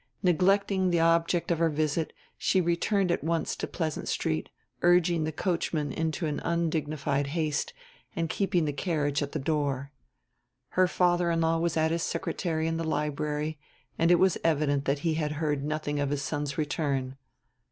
Neglecting 0.23 0.89
the 0.89 0.99
object 0.99 1.51
of 1.51 1.59
her 1.59 1.69
visit 1.69 2.11
she 2.35 2.59
returned 2.59 3.11
at 3.11 3.23
once 3.23 3.55
to 3.55 3.67
Pleasant 3.67 4.07
Street, 4.07 4.49
urging 4.81 5.25
the 5.25 5.31
coachman 5.31 6.11
to 6.13 6.25
an 6.25 6.39
undignified 6.39 7.27
haste, 7.27 7.71
and 8.15 8.27
keeping 8.27 8.65
the 8.65 8.73
carriage 8.73 9.21
at 9.21 9.33
the 9.33 9.37
door. 9.37 9.91
Her 10.69 10.87
father 10.87 11.29
in 11.29 11.41
law 11.41 11.59
was 11.59 11.77
at 11.77 11.91
his 11.91 12.01
secretary 12.01 12.65
in 12.65 12.77
the 12.77 12.83
library, 12.83 13.59
and 13.99 14.09
it 14.09 14.17
was 14.17 14.39
evident 14.43 14.85
that 14.85 14.99
he 15.05 15.13
had 15.13 15.33
heard 15.33 15.63
nothing 15.63 15.99
of 15.99 16.09
his 16.09 16.23
son's 16.23 16.57
return. 16.57 17.15